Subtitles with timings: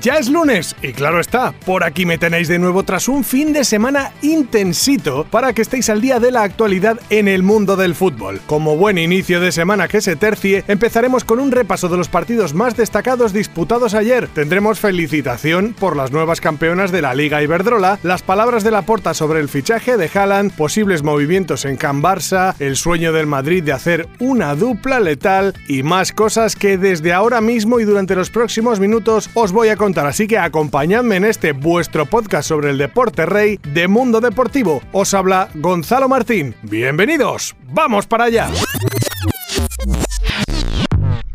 [0.00, 3.52] Ya es lunes y claro está, por aquí me tenéis de nuevo tras un fin
[3.52, 7.96] de semana intensito para que estéis al día de la actualidad en el mundo del
[7.96, 8.40] fútbol.
[8.46, 12.54] Como buen inicio de semana que se tercie, empezaremos con un repaso de los partidos
[12.54, 14.28] más destacados disputados ayer.
[14.28, 19.14] Tendremos felicitación por las nuevas campeonas de la Liga Iberdrola, las palabras de la porta
[19.14, 23.72] sobre el fichaje de Haaland, posibles movimientos en Can Barça, el sueño del Madrid de
[23.72, 28.78] hacer una dupla letal y más cosas que desde ahora mismo y durante los próximos
[28.78, 33.24] minutos os voy a contar así que acompañadme en este vuestro podcast sobre el deporte
[33.24, 34.82] rey de Mundo Deportivo.
[34.92, 36.54] Os habla Gonzalo Martín.
[36.62, 38.50] Bienvenidos, vamos para allá.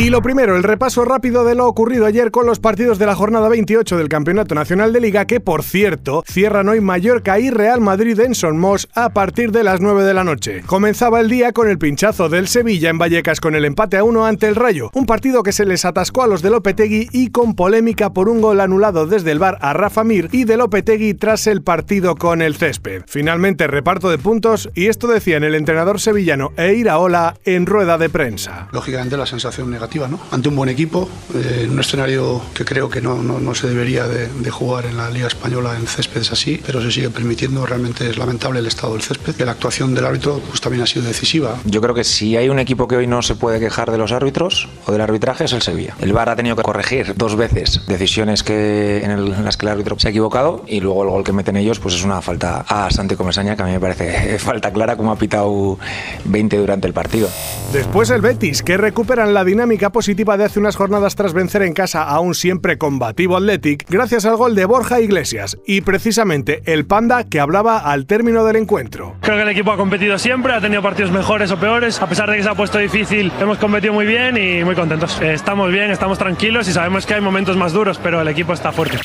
[0.00, 3.16] Y lo primero, el repaso rápido de lo ocurrido ayer con los partidos de la
[3.16, 7.80] jornada 28 del Campeonato Nacional de Liga, que por cierto cierran hoy Mallorca y Real
[7.80, 10.62] Madrid en Sonmos a partir de las 9 de la noche.
[10.64, 14.24] Comenzaba el día con el pinchazo del Sevilla en Vallecas con el empate a 1
[14.24, 17.56] ante el Rayo, un partido que se les atascó a los de Lopetegui y con
[17.56, 21.48] polémica por un gol anulado desde el bar a Rafa Mir y de Lopetegui tras
[21.48, 23.02] el partido con el césped.
[23.08, 28.08] Finalmente reparto de puntos y esto decían el entrenador sevillano e Iraola en rueda de
[28.08, 28.68] prensa.
[28.70, 29.87] Lógicamente la sensación negativa
[30.30, 34.06] ante un buen equipo, eh, en un escenario que creo que no, no, se debería
[34.06, 37.64] de, jugar en la Liga Española en céspedes así, pero se sigue permitiendo.
[37.66, 39.34] Realmente es lamentable el estado del césped.
[39.34, 41.58] Que la actuación del árbitro pues, también ha sido decisiva.
[41.64, 44.12] Yo creo que si hay un equipo que hoy no se puede quejar de los
[44.12, 45.94] árbitros o del arbitraje es el Sevilla.
[46.00, 49.98] El VAR ha tenido que corregir dos veces decisiones que, en, las que el árbitro
[49.98, 52.90] se ha equivocado y luego el gol que meten ellos pues es una falta a
[52.90, 55.78] Santi Comesaña que a mí me parece falta clara como ha pitado
[56.24, 57.28] 20 durante el partido.
[57.72, 61.72] Después el Betis, que recuperan la dinámica positiva de hace unas jornadas tras vencer en
[61.72, 66.84] casa a un siempre combativo Athletic gracias al gol de Borja Iglesias y precisamente el
[66.84, 69.14] Panda que hablaba al término del encuentro.
[69.20, 72.28] Creo que el equipo ha competido siempre, ha tenido partidos mejores o peores, a pesar
[72.28, 75.20] de que se ha puesto difícil, hemos competido muy bien y muy contentos.
[75.20, 78.72] Estamos bien, estamos tranquilos y sabemos que hay momentos más duros, pero el equipo está
[78.72, 78.98] fuerte.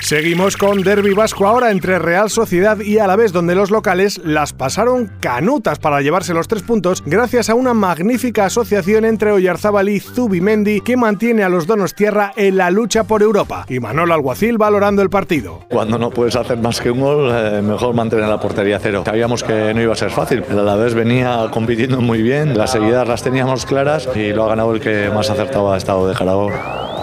[0.00, 5.12] Seguimos con Derby Vasco ahora entre Real Sociedad y Alavés, donde los locales las pasaron
[5.20, 10.82] canutas para llevarse los tres puntos gracias a una magnífica asociación entre Oyarzábal y Zubimendi
[10.82, 13.64] que mantiene a los Donos Tierra en la lucha por Europa.
[13.70, 15.60] Y Manolo Alguacil valorando el partido.
[15.70, 19.02] Cuando no puedes hacer más que un gol, eh, mejor mantener la portería cero.
[19.06, 20.44] Sabíamos que no iba a ser fácil.
[20.50, 24.74] El Alavés venía compitiendo muy bien, las seguidas las teníamos claras y lo ha ganado
[24.74, 26.50] el que más acertado ha estado de Jarabó.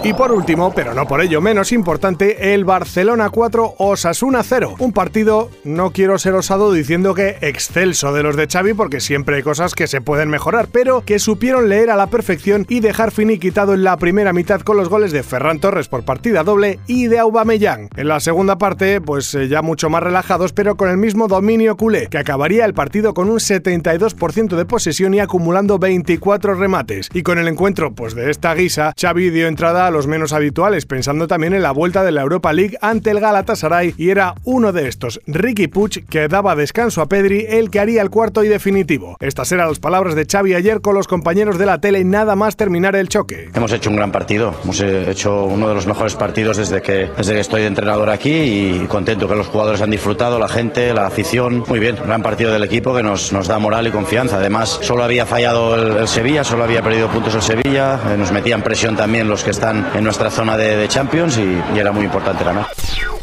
[0.04, 4.76] Y por último, pero no por ello menos importante, el Barcelona 4 Osasuna 0.
[4.78, 9.36] Un partido, no quiero ser osado diciendo que excelso de los de Xavi porque siempre
[9.36, 13.10] hay cosas que se pueden mejorar, pero que supieron leer a la perfección y dejar
[13.10, 17.08] finiquitado en la primera mitad con los goles de Ferran Torres por partida doble y
[17.08, 17.90] de Aubameyang.
[17.96, 21.76] En la segunda parte, pues eh, ya mucho más relajados, pero con el mismo dominio
[21.76, 27.08] culé, que acabaría el partido con un 72% de posesión y acumulando 24 remates.
[27.12, 31.26] Y con el encuentro, pues de esta guisa, Xavi dio entrada los menos habituales, pensando
[31.26, 34.88] también en la vuelta de la Europa League ante el Galatasaray y era uno de
[34.88, 39.16] estos, Ricky Puch, que daba descanso a Pedri, el que haría el cuarto y definitivo.
[39.20, 42.56] Estas eran las palabras de Xavi ayer con los compañeros de la tele nada más
[42.56, 43.50] terminar el choque.
[43.54, 47.34] Hemos hecho un gran partido, hemos hecho uno de los mejores partidos desde que, desde
[47.34, 51.06] que estoy de entrenador aquí y contento que los jugadores han disfrutado, la gente, la
[51.06, 51.64] afición.
[51.66, 54.36] Muy bien, gran partido del equipo que nos, nos da moral y confianza.
[54.36, 58.62] Además, solo había fallado el, Sevilla, solo había perdido puntos el Sevilla, eh, nos metían
[58.62, 62.66] presión también los que están en nuestra zona de, Champions y, era muy importante ganar.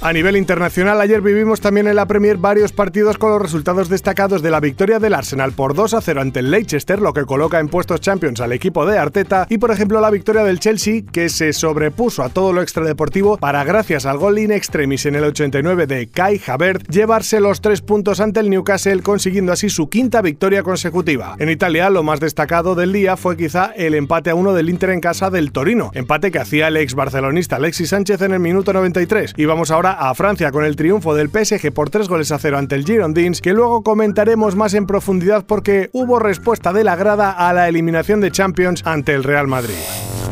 [0.02, 4.44] A nivel internacional, ayer vivimos también en la Premier varios partidos con los resultados destacados
[4.44, 7.60] de la victoria del Arsenal por 2 a 0 ante el Leicester, lo que coloca
[7.60, 11.30] en puestos Champions al equipo de Arteta, y por ejemplo la victoria del Chelsea, que
[11.30, 15.88] se sobrepuso a todo lo extradeportivo para, gracias al gol in extremis en el 89
[15.88, 20.62] de Kai Havertz, llevarse los tres puntos ante el Newcastle, consiguiendo así su quinta victoria
[20.62, 21.36] consecutiva.
[21.40, 24.92] En Italia, lo más destacado del día fue quizá el empate a uno del Inter
[24.92, 28.72] en casa del Torino, empate que hacía el ex barcelonista Alexis Sánchez en el minuto
[28.72, 29.34] 93.
[29.36, 32.58] Y vamos ahora a Francia con el triunfo del PSG por 3 goles a 0
[32.58, 37.32] ante el Girondins, que luego comentaremos más en profundidad porque hubo respuesta de la grada
[37.32, 39.76] a la eliminación de Champions ante el Real Madrid.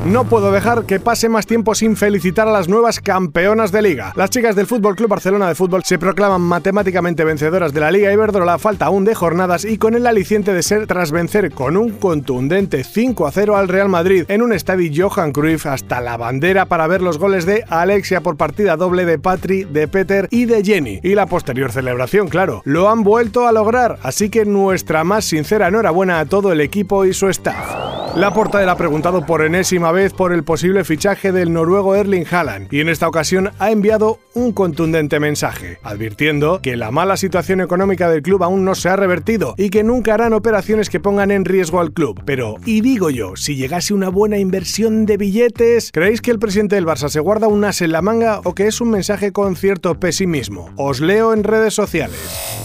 [0.05, 4.11] No puedo dejar que pase más tiempo sin felicitar a las nuevas campeonas de liga.
[4.17, 8.11] Las chicas del Fútbol Club Barcelona de Fútbol se proclaman matemáticamente vencedoras de la Liga
[8.11, 11.91] Iberdrola, falta aún de jornadas y con el aliciente de ser tras vencer con un
[11.91, 16.65] contundente 5 a 0 al Real Madrid en un estadio Johan Cruyff hasta la bandera
[16.65, 20.65] para ver los goles de Alexia por partida doble de Patri, de Peter y de
[20.65, 20.99] Jenny.
[21.01, 22.61] Y la posterior celebración, claro.
[22.65, 27.05] Lo han vuelto a lograr, así que nuestra más sincera enhorabuena a todo el equipo
[27.05, 27.92] y su staff.
[28.15, 32.71] La porta ha preguntado por enésima vez por el posible fichaje del noruego Erling Haaland
[32.71, 38.09] y en esta ocasión ha enviado un contundente mensaje, advirtiendo que la mala situación económica
[38.09, 41.43] del club aún no se ha revertido y que nunca harán operaciones que pongan en
[41.43, 42.21] riesgo al club.
[42.23, 46.75] Pero, y digo yo, si llegase una buena inversión de billetes, ¿creéis que el presidente
[46.75, 49.55] del Barça se guarda un as en la manga o que es un mensaje con
[49.55, 50.69] cierto pesimismo?
[50.75, 52.19] Os leo en redes sociales.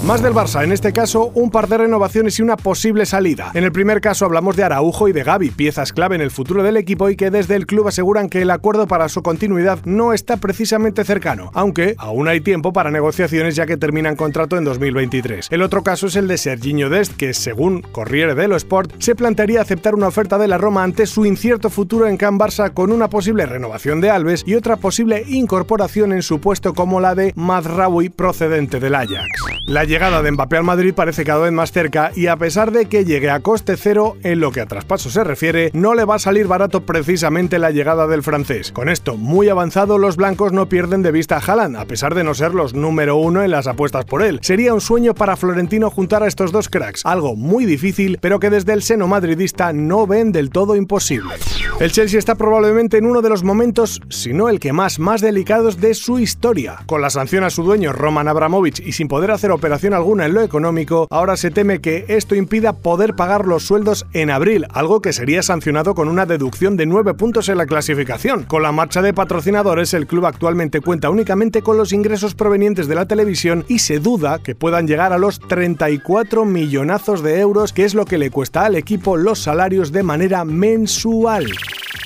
[0.04, 3.50] Más del Barça, en este caso, un par de renovaciones y una posible salida.
[3.54, 6.76] En el primer caso hablamos de Araujo y de Piezas clave en el futuro del
[6.76, 10.37] equipo y que desde el club aseguran que el acuerdo para su continuidad no está
[10.37, 15.49] precisamente cercano, aunque aún hay tiempo para negociaciones ya que terminan contrato en 2023.
[15.50, 19.62] El otro caso es el de Serginho Dest, que según Corriere dello Sport, se plantearía
[19.62, 23.08] aceptar una oferta de la Roma ante su incierto futuro en Can Barça con una
[23.08, 28.08] posible renovación de Alves y otra posible incorporación en su puesto como la de Mazraoui
[28.08, 29.29] procedente del Ajax.
[29.67, 32.87] La llegada de Mbappé al Madrid parece cada vez más cerca y a pesar de
[32.87, 36.16] que llegue a coste cero en lo que a traspaso se refiere, no le va
[36.16, 38.72] a salir barato precisamente la llegada del francés.
[38.72, 42.25] Con esto muy avanzado, los blancos no pierden de vista a Haaland, a pesar de
[42.25, 44.40] no ser los número uno en las apuestas por él.
[44.42, 48.50] Sería un sueño para Florentino juntar a estos dos cracks, algo muy difícil, pero que
[48.50, 51.34] desde el seno madridista no ven del todo imposible.
[51.78, 55.20] El Chelsea está probablemente en uno de los momentos, si no el que más, más
[55.20, 56.78] delicados de su historia.
[56.86, 60.34] Con la sanción a su dueño Roman Abramovich y sin poder hacer operación alguna en
[60.34, 65.02] lo económico, ahora se teme que esto impida poder pagar los sueldos en abril, algo
[65.02, 68.44] que sería sancionado con una deducción de 9 puntos en la clasificación.
[68.44, 72.94] Con la marcha de patrocinadores, el club actualmente cuenta únicamente con los ingresos provenientes de
[72.94, 77.84] la televisión y se duda que puedan llegar a los 34 millonazos de euros, que
[77.84, 81.46] es lo que le cuesta al equipo los salarios de manera mensual.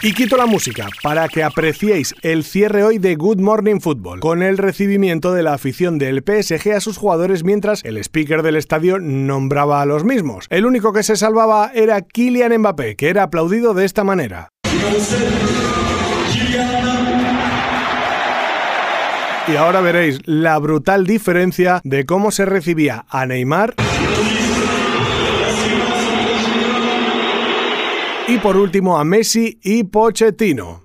[0.04, 4.42] Y quito la música para que apreciéis el cierre hoy de Good Morning Football, con
[4.42, 8.98] el recibimiento de la afición del PSG a sus jugadores mientras el speaker del estadio
[8.98, 10.46] nombraba a los mismos.
[10.50, 14.48] El único que se salvaba era Kylian Mbappé, que era aplaudido de esta manera.
[19.46, 23.74] Y ahora veréis la brutal diferencia de cómo se recibía a Neymar
[28.28, 30.82] y por último a Messi y Pochettino.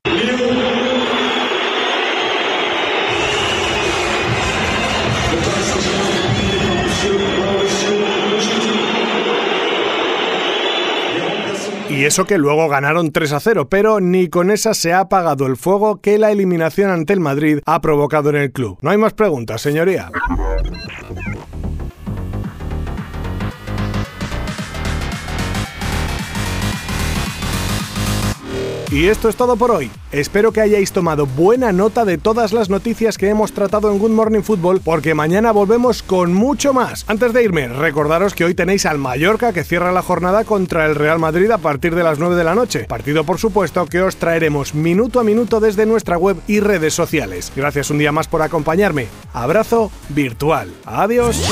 [11.89, 15.47] Y eso que luego ganaron 3 a 0, pero ni con esa se ha apagado
[15.47, 18.77] el fuego que la eliminación ante el Madrid ha provocado en el club.
[18.81, 20.11] No hay más preguntas, señoría.
[28.89, 29.91] Y esto es todo por hoy.
[30.13, 34.11] Espero que hayáis tomado buena nota de todas las noticias que hemos tratado en Good
[34.11, 37.03] Morning Football, porque mañana volvemos con mucho más.
[37.07, 40.95] Antes de irme, recordaros que hoy tenéis al Mallorca que cierra la jornada contra el
[40.95, 42.85] Real Madrid a partir de las 9 de la noche.
[42.85, 47.51] Partido, por supuesto, que os traeremos minuto a minuto desde nuestra web y redes sociales.
[47.53, 49.07] Gracias un día más por acompañarme.
[49.33, 50.71] Abrazo virtual.
[50.85, 51.51] Adiós.